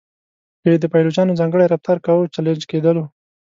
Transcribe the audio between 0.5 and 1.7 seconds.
که یې د پایلوچانو ځانګړی